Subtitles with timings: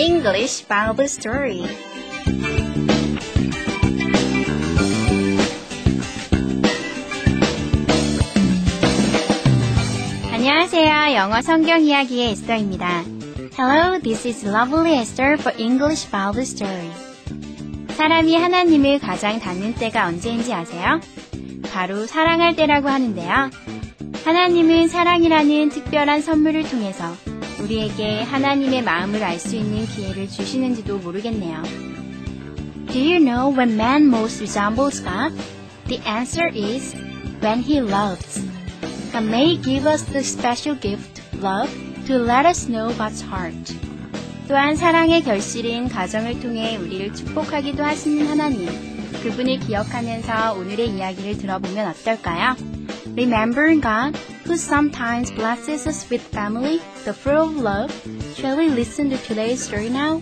[0.00, 1.66] English Bible Story.
[10.32, 11.14] 안녕하세요.
[11.14, 13.04] 영어 성경 이야기의 에스더입니다.
[13.58, 16.90] Hello, this is Lovely Esther for English Bible Story.
[17.90, 20.98] 사람이 하나님을 가장 닿는 때가 언제인지 아세요?
[21.70, 23.50] 바로 사랑할 때라고 하는데요.
[24.24, 27.14] 하나님은 사랑이라는 특별한 선물을 통해서
[27.62, 31.62] 우리에게 하나님의 마음을 알 수 있는 기회를 주시는지도 모르겠네요.
[32.92, 35.32] Do you know when man most resembles God?
[35.86, 36.94] The answer is
[37.42, 38.44] when he loves.
[39.12, 41.70] God may give us the special gift, love,
[42.06, 43.74] to let us know God's heart.
[44.48, 48.68] 또한 사랑의 결실인 가정을 통해 우리를 축복하기도 하시는 하나님.
[49.22, 52.79] 그분을 기억하면서 오늘의 이야기를 들어보면 어떨까요?
[53.15, 57.91] Remembering God, who sometimes blesses us with family, the fruit of love.
[58.35, 60.21] Shall we listen to today's story now?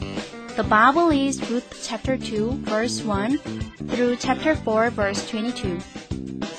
[0.56, 3.38] The Bible is Ruth chapter 2 verse 1
[3.90, 5.80] through chapter 4 verse 22.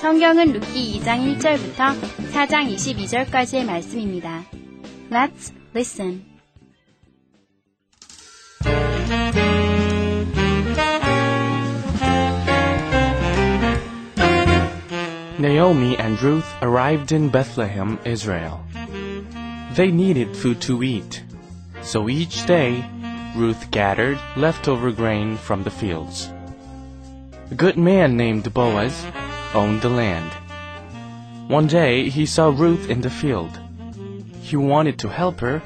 [0.01, 1.95] 성경은 룻기 2장 1절부터
[2.33, 4.43] 4장 22절까지의 말씀입니다.
[5.09, 6.28] Let's listen.
[15.40, 18.60] Naomi and Ruth arrived in Bethlehem, Israel.
[19.72, 21.22] They needed food to eat,
[21.80, 22.84] so each day
[23.34, 26.30] Ruth gathered leftover grain from the fields.
[27.50, 29.06] A good man named Boaz
[29.54, 30.30] owned the land.
[31.48, 33.58] One day he saw Ruth in the field.
[34.42, 35.62] He wanted to help her,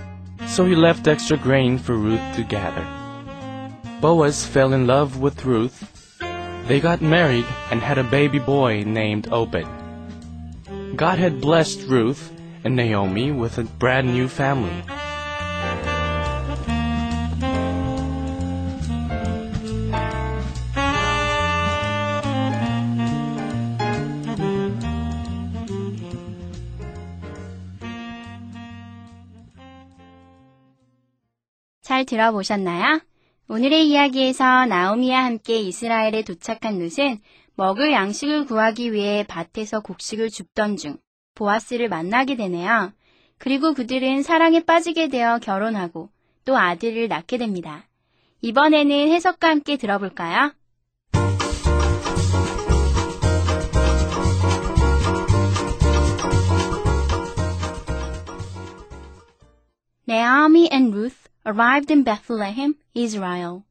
[0.47, 2.87] so he left extra grain for Ruth to gather.
[4.01, 5.94] Boaz fell in love with Ruth
[6.68, 9.66] they got married and had a baby boy named Obed.
[10.96, 12.32] God had blessed Ruth
[12.64, 14.84] and Naomi with a brand new family.
[31.82, 33.02] 잘 들어보셨나요?
[33.47, 37.21] 오늘의 이야기에서 나오미와 함께 이스라엘에 도착한 룻은
[37.57, 40.97] 먹을 양식을 구하기 위해 밭에서 곡식을 줍던 중
[41.35, 42.93] 보아스를 만나게 되네요.
[43.37, 46.09] 그리고 그들은 사랑에 빠지게 되어 결혼하고
[46.47, 47.87] 또 아들을 낳게 됩니다.
[48.41, 50.53] 이번에는 해석과 함께 들어볼까요?
[60.09, 63.63] Naomi and Ruth arrived in Bethlehem, Israel.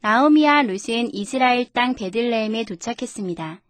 [0.00, 3.60] 나오미와 룻은 이스라엘 땅 베들레헴에 도착했습니다.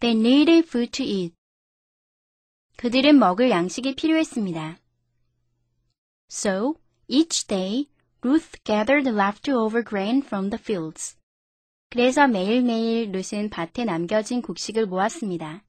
[0.00, 1.34] They needed food to eat.
[2.76, 4.78] 그들은 먹을 양식이 필요했습니다.
[6.30, 6.76] So,
[7.08, 7.88] each day,
[8.24, 11.16] Ruth gathered leftover grain from the fields.
[11.90, 15.62] 그래서 매일매일 룻은 밭에 남겨진 곡식을 모았습니다.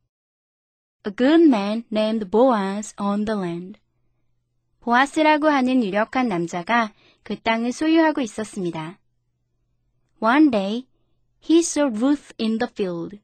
[1.06, 3.83] A good man named Boaz owned the land.
[4.84, 9.00] 보아스라고 하는 유력한 남자가 그 땅을 소유하고 있었습니다.
[10.20, 10.88] One day,
[11.42, 13.22] he saw Ruth in the field.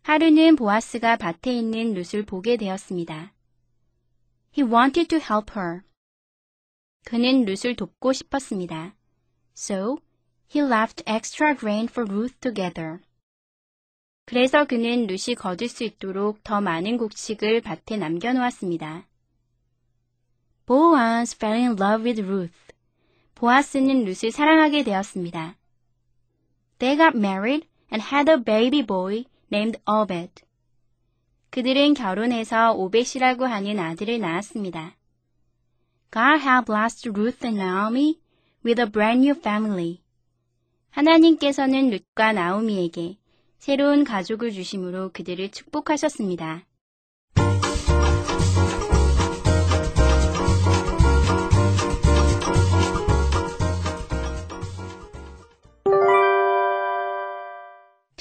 [0.00, 3.34] 하루는 보아스가 밭에 있는 룻을 보게 되었습니다.
[4.56, 5.82] He wanted to help her.
[7.04, 8.94] 그는 룻을 돕고 싶었습니다.
[9.54, 9.98] So,
[10.54, 13.00] he left extra grain for Ruth to gather.
[14.24, 19.06] 그래서 그는 룻이 거둘 수 있도록 더 많은 곡식을 밭에 남겨놓았습니다.
[20.66, 22.72] Boaz fell in love with Ruth.
[23.34, 25.56] 보아스는 룻을 사랑하게 되었습니다.
[26.78, 30.42] They got married and had a baby boy named Obed.
[31.50, 34.96] 그들은 결혼해서 오벳이라고 하는 아들을 낳았습니다.
[36.12, 38.20] God had blessed Ruth and Naomi
[38.64, 40.00] with a brand new family.
[40.90, 43.16] 하나님께서는 룻과 나오미에게
[43.58, 46.64] 새로운 가족을 주심으로 그들을 축복하셨습니다.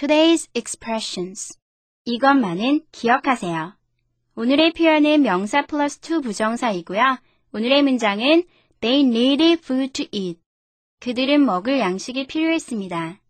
[0.02, 1.60] Today's expressions.
[2.06, 3.78] 이것만은 기억하세요.
[4.34, 7.20] 오늘의 표현은 명사 플러스 to 부정사이고요.
[7.54, 8.46] 오늘의 문장은
[8.80, 10.40] They needed food to eat.
[11.02, 13.22] 그들은 먹을 양식이 필요했습니다.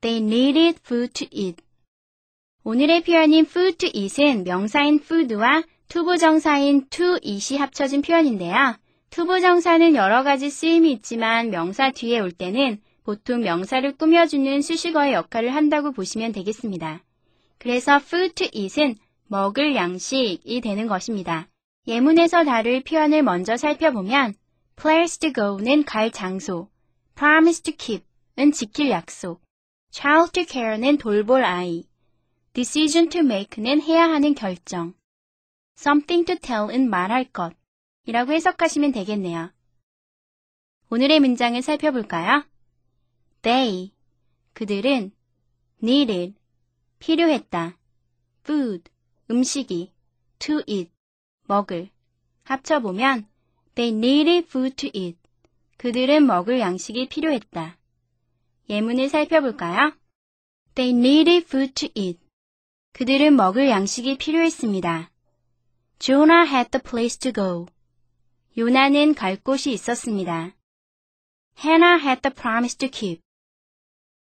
[0.00, 1.62] They needed food to eat.
[2.64, 8.74] 오늘의 표현인 food to eat은 명사인 food와 투부정사인 to eat이 합쳐진 표현인데요.
[9.10, 15.92] 투부정사는 여러 가지 쓰임이 있지만 명사 뒤에 올 때는 보통 명사를 꾸며주는 수식어의 역할을 한다고
[15.92, 17.02] 보시면 되겠습니다.
[17.58, 18.96] 그래서 food to eat은
[19.26, 21.48] 먹을 양식이 되는 것입니다.
[21.86, 24.34] 예문에서 다룰 표현을 먼저 살펴보면
[24.76, 26.68] place to go는 갈 장소,
[27.16, 29.42] promise to keep은 지킬 약속,
[29.90, 31.84] child to care는 돌볼 아이,
[32.52, 34.94] decision to make는 해야 하는 결정,
[35.78, 37.52] something to tell은 말할 것
[38.04, 39.52] 이라고 해석하시면 되겠네요.
[40.90, 42.44] 오늘의 문장을 살펴볼까요?
[43.42, 43.92] They,
[44.52, 45.10] 그들은
[45.82, 46.34] needed,
[47.00, 47.76] 필요했다.
[48.44, 48.84] food,
[49.28, 49.92] 음식이
[50.38, 50.92] to eat,
[51.48, 51.90] 먹을.
[52.44, 53.26] 합쳐보면
[53.74, 55.18] they needed food to eat.
[55.76, 57.78] 그들은 먹을 양식이 필요했다.
[58.68, 59.92] 예문을 살펴볼까요?
[60.76, 62.20] They needed food to eat.
[62.92, 65.10] 그들은 먹을 양식이 필요했습니다.
[65.98, 67.66] Jonah had the place to go.
[68.56, 70.54] 요나는 갈 곳이 있었습니다.
[71.58, 73.20] Hannah had the promise to keep.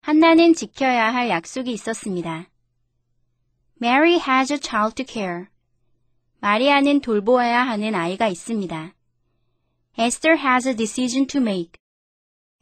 [0.02, 2.48] 한나는 지켜야 할 약속이 있었습니다.
[3.82, 5.46] Mary has a child to care.
[6.40, 8.94] 마리아는 돌보아야 하는 아이가 있습니다.
[9.98, 11.72] Esther has a decision to make.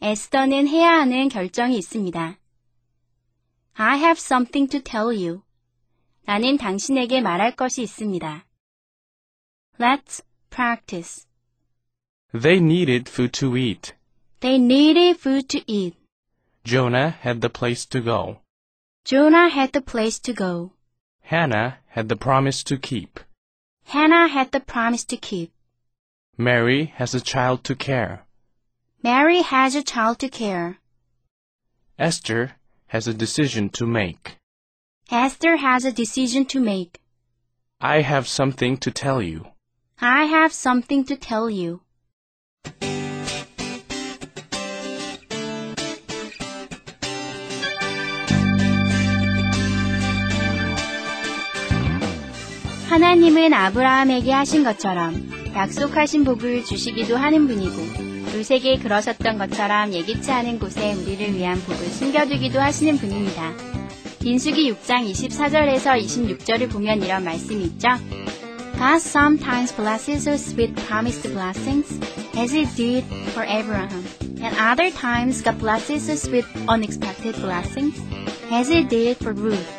[0.00, 2.38] 에스더는 해야 하는 결정이 있습니다.
[3.74, 5.42] I have something to tell you.
[6.24, 8.46] 나는 당신에게 말할 것이 있습니다.
[9.78, 11.26] Let's practice.
[12.32, 13.94] They needed food to eat.
[14.40, 15.96] They needed food to eat.
[16.64, 18.40] Jonah had the place to go.
[19.04, 20.72] Jonah had the place to go.
[21.22, 23.20] Hannah had the promise to keep.
[23.84, 25.52] Hannah had the promise to keep.
[26.36, 28.26] Mary has a child to care.
[29.02, 30.78] Mary has a child to care.
[31.98, 32.52] Esther
[32.88, 34.36] has a decision to make.
[35.10, 37.00] Esther has a decision to make.
[37.80, 39.46] I have something to tell you.
[40.00, 41.80] I have something to tell you.
[52.98, 60.94] 하나님은 아브라함에게 하신 것처럼 약속하신 복을 주시기도 하는 분이고 루세게 그러셨던 것처럼 예기치 않은 곳에
[60.94, 63.52] 우리를 위한 복을 숨겨두기도 하시는 분입니다.
[64.24, 67.88] 민수기 6장 24절에서 26절을 보면 이런 말씀이 있죠.
[68.76, 72.00] God sometimes blesses us with promised blessings,
[72.36, 74.04] as He did for Abraham.
[74.42, 77.94] And other times God blesses us with unexpected blessings,
[78.50, 79.77] as He did for Ruth.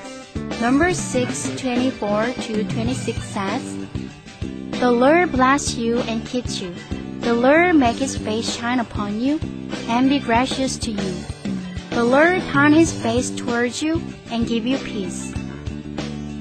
[0.61, 3.76] Number 6, 24 to 26 says,
[4.81, 6.75] The Lord bless you and keep you.
[7.20, 9.40] The Lord make his face shine upon you
[9.88, 11.14] and be gracious to you.
[11.90, 15.32] The Lord turn his face towards you and give you peace.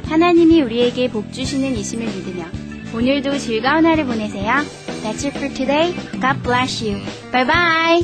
[0.05, 2.45] 하나님이 우리에게 복 주시는 이심을 믿으며
[2.93, 4.63] 오늘도 즐거운 하루 보내세요.
[5.03, 5.93] That's it for today.
[6.21, 7.01] God bless you.
[7.31, 8.03] Bye bye.